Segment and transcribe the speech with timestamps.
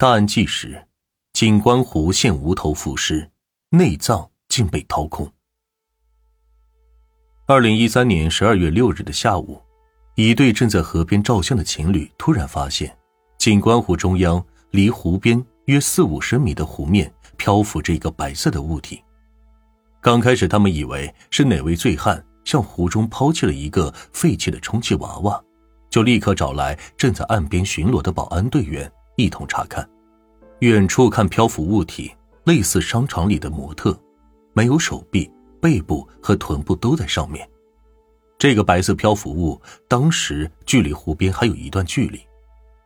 [0.00, 0.82] 大案纪实：
[1.34, 3.30] 景观湖现无头浮尸，
[3.68, 5.30] 内脏竟被掏空。
[7.44, 9.60] 二零一三年十二月六日的下午，
[10.14, 12.96] 一对正在河边照相的情侣突然发现，
[13.36, 19.04] 景观湖中央离湖边约四五十米的湖面漂浮着一个白色的物体。
[20.00, 25.44] 刚开始，他们以为是哪位醉汉向湖中抛弃了一个废弃的充气娃娃，
[25.90, 28.90] 就立刻找来正在岸边巡逻的保安队员。
[29.20, 29.88] 一同查看，
[30.60, 32.10] 远处看漂浮物体，
[32.44, 33.98] 类似商场里的模特，
[34.52, 35.30] 没有手臂、
[35.60, 37.48] 背部和臀部都在上面。
[38.38, 42.20] 这个白色漂浮物当时距离湖边还有一段距离，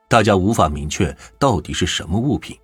[0.08, 2.58] 大家无法明确到底是什么物品。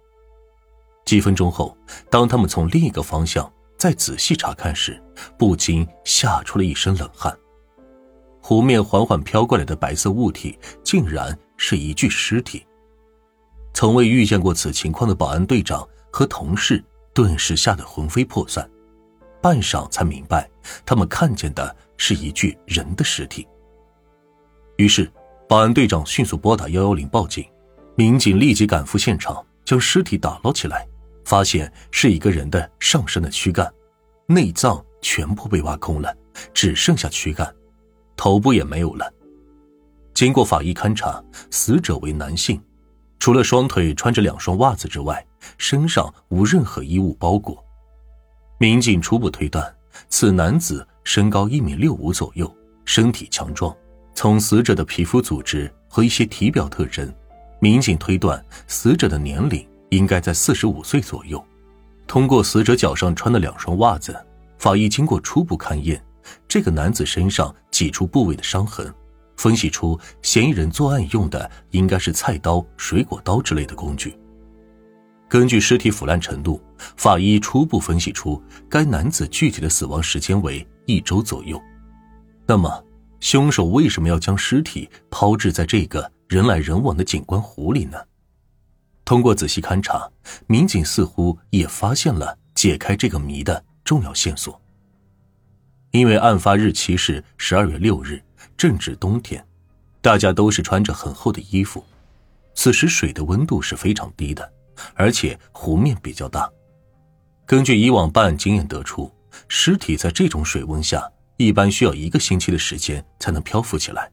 [1.04, 1.76] 几分钟后，
[2.10, 5.00] 当他们从另一个方向再仔细查看时，
[5.38, 7.36] 不禁吓出了一身冷汗。
[8.42, 12.66] 湖面缓缓飘过来的白色物体，竟然是一具尸体。
[13.72, 16.82] 从未遇见过此情况的保安队长和同事
[17.14, 18.68] 顿时吓得魂飞魄散，
[19.40, 20.48] 半晌才明白，
[20.84, 23.46] 他们看见的是一具人的尸体。
[24.76, 25.10] 于是，
[25.48, 27.44] 保安队长迅速拨打幺幺零报警，
[27.96, 30.86] 民警立即赶赴现场，将尸体打捞起来，
[31.24, 33.72] 发现是一个人的上身的躯干，
[34.26, 36.14] 内脏全部被挖空了，
[36.52, 37.54] 只剩下躯干，
[38.16, 39.12] 头部也没有了。
[40.12, 42.60] 经过法医勘查，死者为男性。
[43.20, 45.24] 除了双腿穿着两双袜子之外，
[45.58, 47.62] 身上无任何衣物包裹。
[48.58, 49.72] 民警初步推断，
[50.08, 52.50] 此男子身高一米六五左右，
[52.86, 53.76] 身体强壮。
[54.14, 57.12] 从死者的皮肤组织和一些体表特征，
[57.60, 61.42] 民警推断死者的年龄应该在四十五岁左右。
[62.06, 64.18] 通过死者脚上穿的两双袜子，
[64.58, 66.02] 法医经过初步勘验，
[66.48, 68.92] 这个男子身上几处部位的伤痕。
[69.40, 74.14] 分析出嫌疑人作案用的应该是菜刀、水果刀之类的工具。
[75.30, 76.62] 根据尸体腐烂程度，
[76.98, 81.58] 法医初步分析出该男子具体的死亡时间为一周左右。
[82.46, 82.84] 那么，
[83.18, 87.96] 凶手为什么要将尸体抛掷在这个人来人往的景观湖里呢？
[89.06, 90.06] 通过仔细勘查，
[90.48, 94.60] 民警似乎也发现了解开这个谜的重要线索。
[95.92, 98.22] 因为案发日期是十二月六日。
[98.56, 99.44] 正值冬天，
[100.00, 101.84] 大家都是穿着很厚的衣服。
[102.54, 104.52] 此时水的温度是非常低的，
[104.94, 106.50] 而且湖面比较大。
[107.46, 109.10] 根据以往办案经验得出，
[109.48, 114.10] 尸体在这种水温下一般需要一个星期的时间才能漂浮起来。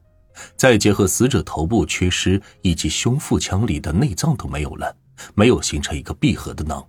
[0.56, 4.96] 再结合死者头部缺失以及胸腹腔里的内脏都没有了，
[5.34, 6.86] 没有形成一个闭合的囊，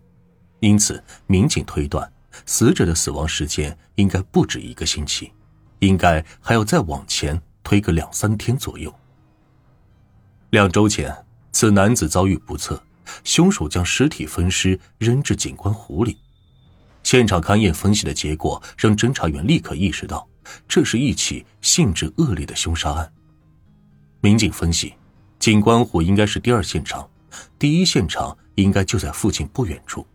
[0.60, 2.12] 因此民警推断，
[2.44, 5.32] 死者的死亡时间应该不止一个星期，
[5.80, 7.40] 应该还要再往前。
[7.64, 8.90] 推个两三天左右。
[10.48, 11.14] 两周前，
[11.52, 12.82] 此男子遭遇不测，
[13.24, 16.16] 凶手将尸体分尸扔至景观湖里。
[17.02, 20.26] 现场勘验分析的结果让侦查员立刻意识到，
[20.66, 23.12] 这是一起性质恶劣的凶杀案。
[24.22, 24.94] 民警分析，
[25.38, 27.06] 景观湖应该是第二现场，
[27.58, 30.06] 第一现场应该就在附近不远处，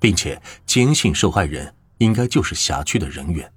[0.00, 3.48] 并且坚信受害人应该就是辖区的人员。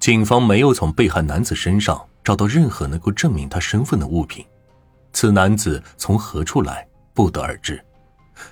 [0.00, 2.06] 警方没有从被害男子身上。
[2.26, 4.44] 找到任何能够证明他身份的物品，
[5.12, 6.84] 此男子从何处来
[7.14, 7.80] 不得而知。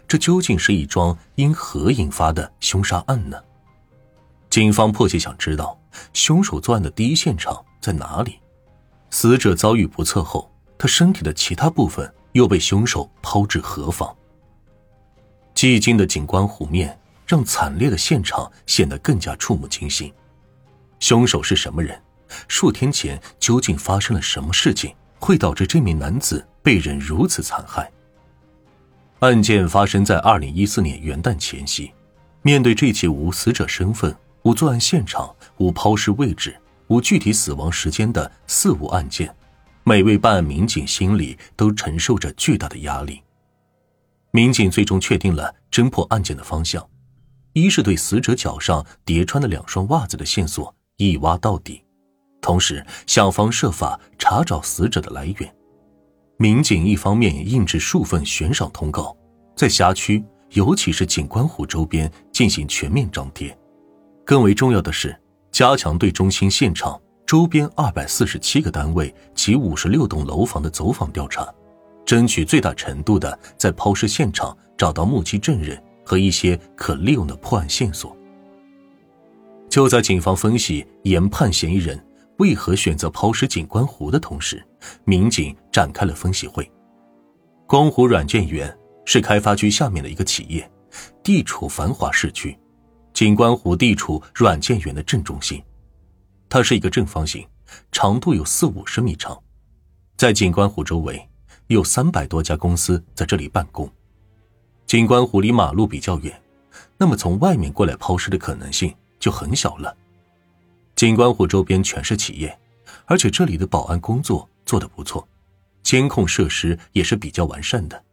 [0.07, 3.37] 这究竟是一桩因何引发的凶杀案呢？
[4.49, 5.77] 警方迫切想知道
[6.13, 8.39] 凶手作案的第一现场在哪里。
[9.11, 14.17] 死者遭遇不测后，他身体的其他部分又被凶手抛至何方？
[15.53, 16.97] 寂静的景观湖面
[17.27, 20.15] 让惨烈的现场显得更加触目惊心。
[21.05, 22.01] 凶手是什么人？
[22.49, 27.93] 数天前究竟发生了什么事情，会导致这名男子被人如此残害？
[29.19, 31.93] 案件发生在二零一四年元旦前夕。
[32.41, 39.37] 面对这起无死者身份、无作案现场、无抛尸位置、无具体死亡时间的“四无”案件，
[39.83, 43.21] 每位办案民警心里都承受着巨大的压力。
[44.31, 46.89] 民警最终确定了侦破案件的方向：
[47.53, 51.83] 一是对死者脚上叠穿的两双袜子的线索一挖到底。
[52.41, 55.57] 同时，想方设法查找死者的来源。
[56.37, 59.17] 民警一方面印制数份悬赏通告，
[59.57, 63.57] 在辖区，尤其是景观湖周边进行全面张贴。
[64.27, 65.17] 更为重要的是，
[65.51, 71.49] 加强对中心现场周边二百四十七个单位及五十六栋楼房的走访调查，
[72.05, 78.15] 争取最大程度的在抛尸现场找到目击证人和一些可利用的破案线索。
[79.75, 82.01] 就在警方分析研判嫌疑人。
[82.39, 84.65] 为何选择抛尸景观湖的同时，
[85.05, 86.71] 民警展开了分析会。
[87.67, 88.73] 光湖软件园
[89.05, 90.71] 是开发区下面的一个企业，
[91.25, 92.57] 地处繁华市区，
[93.13, 95.61] 景观湖地处软件园的正中心。
[96.49, 97.45] 它是一个正方形，
[97.91, 99.37] 长度有四五十米长，
[100.17, 101.21] 在景观湖周围
[101.67, 103.91] 有三百多家公司在这里办公。
[104.87, 106.41] 景观湖离马路比较远，
[106.97, 108.95] 那么从外面过来抛尸的可能性
[109.25, 109.97] 就很小了。
[110.95, 112.59] 景观湖周边全是企业，
[113.07, 115.27] 而且这里的保安工作做得不错，
[115.83, 118.05] 监控设施也是比较完善的。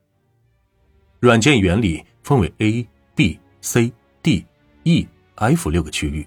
[1.20, 3.92] 软件园里分为 A、B、C、
[4.24, 4.46] D、
[4.84, 5.06] E、
[5.36, 6.26] F 六个区域，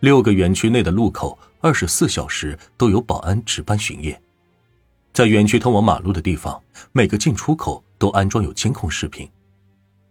[0.00, 4.18] 六个园区内的路口二十四小时都有保安值班巡夜。
[5.12, 6.58] 在园区通往马路的地方，
[6.92, 9.30] 每个进出口都安装有监控视频。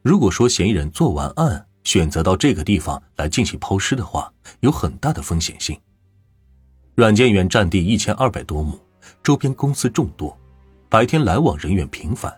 [0.04, 4.30] 如果说嫌疑人做完案选择到这个地方来进行抛尸的话，
[4.60, 5.80] 有很大的风险性。
[6.96, 8.78] 软件园占地一千二百多亩，
[9.24, 10.38] 周边公司众多，
[10.90, 12.34] 白天来往人员频繁。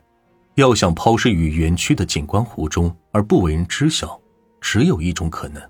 [0.56, 4.20] 要想抛尸于园区的景观湖中而不为人知晓，
[4.60, 5.62] 只有一种可能：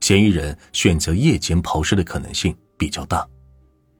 [0.00, 3.26] 嫌疑人选择夜间抛尸的可能性比较大。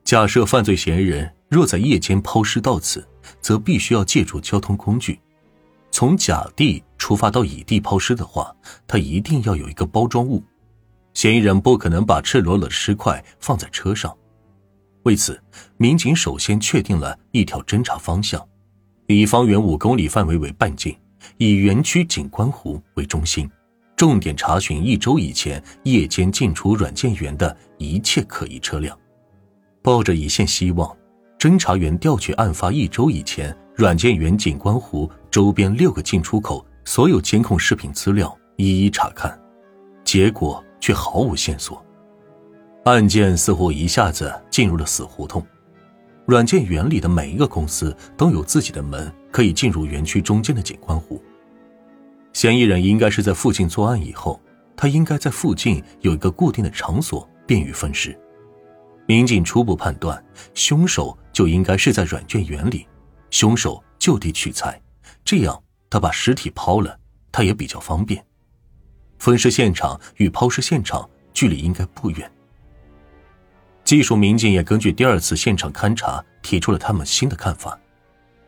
[0.02, 3.06] 假设犯罪嫌疑人若在夜间抛尸到此，
[3.40, 5.20] 则必须要借助交通工具。
[5.94, 8.52] 从甲地出发到乙地抛尸的话，
[8.84, 10.42] 他一定要有一个包装物。
[11.12, 14.12] 嫌疑人不可能把赤裸裸的尸块放在车上。
[15.04, 15.40] 为此，
[15.76, 18.44] 民警首先确定了一条侦查方向。
[19.06, 20.92] 以方圆五公里范围为半径，
[21.36, 23.48] 以园区景观湖为中心，
[23.94, 28.98] 重点查询一周以前夜间进出软件园的一切可疑车辆。
[29.80, 30.92] 抱着一线希望，
[31.38, 39.36] 侦查员调取案发一周以前软件园景观湖周边六个进出口所有监控视频资料，一一查看，
[40.04, 41.84] 结果却毫无线索。
[42.84, 45.44] 案件似乎一下子进入了死胡同。
[46.24, 51.20] 软件园里的每一个公司都有自己的门，可以进入园区中间的景观湖。
[52.32, 54.40] 嫌疑人应该是在附近作案以后，
[54.76, 58.16] 他应该在附近有一个固定的场所，便于分尸。
[59.06, 60.24] 民警初步判断，
[60.54, 62.86] 凶手就应该是在软件园里，
[63.34, 64.80] 凶手就地取材，
[65.24, 65.60] 这样
[65.90, 66.96] 他把尸体抛了，
[67.32, 68.24] 他也比较方便。
[69.18, 72.30] 分尸现场与抛尸现场距离应该不远。
[73.82, 77.76] 技术民警也根据第二次现场勘查提出了他们新的看法，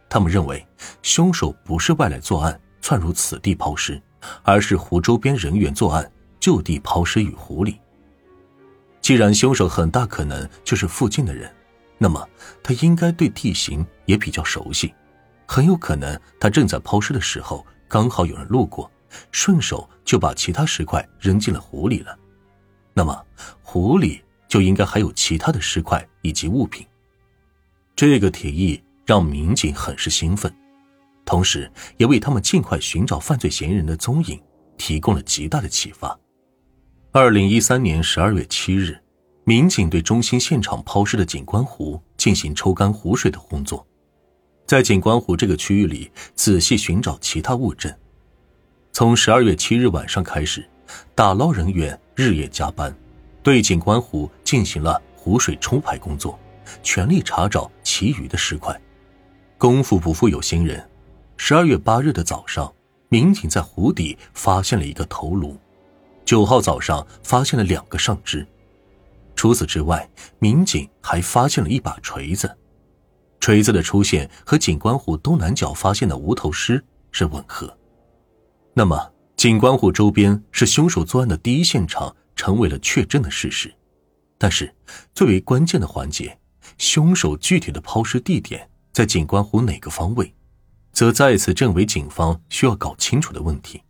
[0.08, 0.64] 他们认为
[1.02, 4.00] 凶手不是外来作案窜入此地抛尸，
[4.44, 6.08] 而是湖周边人员作案
[6.38, 7.80] 就地抛尸于湖里。
[9.00, 11.52] 既然凶手很大可能就是附近的人，
[11.98, 12.28] 那么
[12.62, 14.94] 他应该对地形也比较熟悉，
[15.46, 18.90] 很有可能他正在抛尸的时候刚好有人路过，
[19.32, 22.18] 顺手就把其他石块扔进了湖里了。
[22.94, 23.24] 那么
[23.62, 24.22] 湖里。
[24.48, 26.86] 就应该还有其他的尸块以及物品。
[27.96, 30.54] 这个提议让民警很是兴奋，
[31.24, 34.40] 同时也为他们尽快寻找犯罪嫌疑人的踪影
[34.78, 36.16] 提供了极大的启发。
[37.10, 38.96] 二零一三年十二月七日，
[39.48, 43.86] 民警对中心现场抛尸的景观湖进行抽干湖水的工作，
[44.66, 47.94] 在景观湖这个区域里仔细寻找其他物证。
[48.90, 50.68] 从十二月七日晚上开始，
[51.14, 52.92] 打捞人员日夜加班。
[53.40, 56.36] 对景观湖进行了湖水抽排工作，
[56.82, 58.76] 全力查找其余的尸块。
[59.58, 60.84] 功夫不负有心人，
[61.36, 62.74] 十二月八日的早上，
[63.10, 65.56] 民警在湖底发现了一个头颅。
[66.24, 68.44] 九号早上发现了两个上肢。
[69.36, 72.58] 除此之外，民警还发现了一把锤子。
[73.38, 77.78] 锤子的出现和景观湖东南角发现的无头尸是吻合。
[78.74, 82.16] 那么，景观湖周边是凶手作案的第一现场。
[82.36, 83.74] 成为了确证的事实，
[84.36, 84.70] 但是
[85.14, 86.38] 最为关键的环节，
[86.76, 90.34] 凶手具体的抛尸地点在景观湖哪个方位，
[90.92, 93.80] 则再次证为警方需要搞清楚的问题。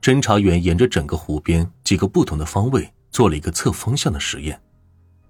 [0.00, 4.62] 侦查员沿着整个湖边几个不同的方位做了一个测方向的实验。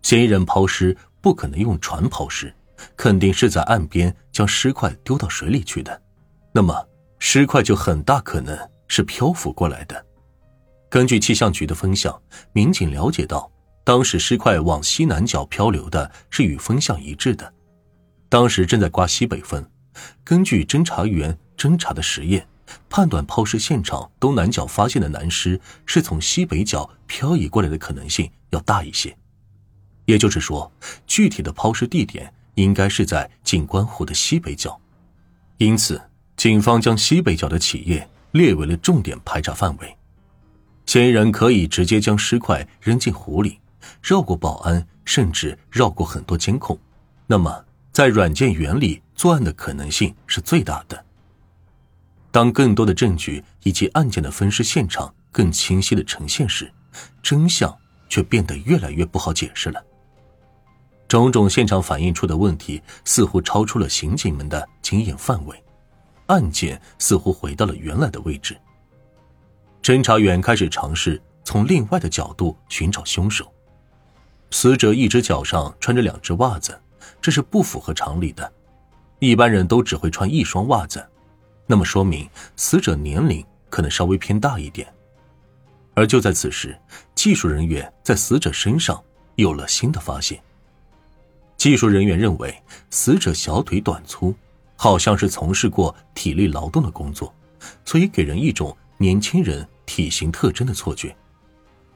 [0.03, 2.53] 嫌疑人抛尸不可能用船抛尸，
[2.97, 6.01] 肯定是在岸边将尸块丢到水里去的，
[6.53, 6.87] 那么
[7.19, 10.05] 尸块就很大可能是漂浮过来的。
[10.89, 12.21] 根据气象局的风向，
[12.53, 13.51] 民警了解到，
[13.85, 17.53] 当时尸块往西南角漂流的是与风向一致的，
[18.29, 19.65] 当时正在刮西北风。
[20.25, 22.47] 根据侦查员侦查的实验，
[22.89, 29.15] 判断抛尸现场东南角发现的男尸是从西北角漂移过来的可能性要大一些。
[30.05, 30.71] 也就是说，
[31.07, 34.81] 具体的抛尸地点应该是在景观湖的西北角。
[35.59, 36.01] 因此，
[36.37, 39.97] 警方将西北角的企业列为了重点排查范围。
[40.87, 43.61] 嫌疑人可以直接将尸块扔进湖里，
[44.03, 46.77] 绕过保安，甚至绕过很多监控。
[47.27, 51.05] 那么，在软件园里作案的可能性是最大的。
[52.33, 56.73] 当更多的证据以及案件的分尸现场更清晰的呈现时，
[57.23, 57.77] 真相
[58.09, 59.85] 却变得越来越不好解释了。
[61.11, 65.61] 种种现场反映出的问题似乎超出了刑警们的经验范围，
[66.27, 68.57] 案件似乎回到了原来的位置。
[69.83, 73.53] 侦查员开始尝试从另外的角度寻找凶手。
[74.53, 76.81] 死者一只脚上穿着两只袜子，
[77.21, 78.53] 这是不符合常理的。
[79.19, 81.05] 一般人都只会穿一双袜子，
[81.67, 84.87] 那么说明死者年龄可能稍微偏大一点。
[85.95, 86.79] 而就在此时，
[87.17, 89.03] 技术人员在死者身上
[89.35, 90.41] 有了新的发现。
[91.61, 94.35] 技术人员认为，死者小腿短粗，
[94.77, 97.35] 好像是从事过体力劳动的工作，
[97.85, 101.15] 所以给人一种年轻人体型特征的错觉。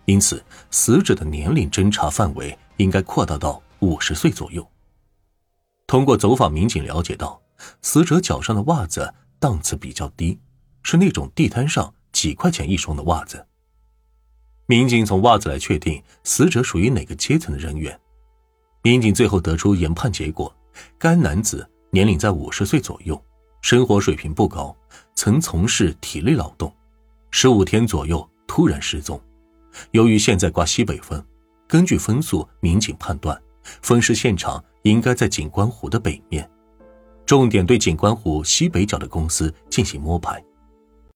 [0.04, 4.70] 因此，死者的年龄侦查范围应该扩大到五十岁左右。
[5.86, 7.40] 通过走访民警了解到，
[7.80, 10.38] 死者脚上的袜子档次比较低，
[10.82, 13.46] 是那种地摊上几块钱一双的袜子。
[14.66, 17.98] 民警从袜子来确定死者属于哪个阶层的人员。
[18.84, 20.54] 民警最后得出研判结果：
[20.98, 23.18] 该男子年龄在五十岁左右，
[23.62, 24.76] 生活水平不高，
[25.14, 26.70] 曾从事体力劳动，
[27.30, 29.18] 十五天左右突然失踪。
[29.92, 31.24] 由于现在刮西北风，
[31.66, 33.40] 根据风速，民警判断
[33.80, 36.46] 分尸现场应该在景观湖的北面，
[37.24, 40.44] 重点对景观湖西北角的公司进行摸排。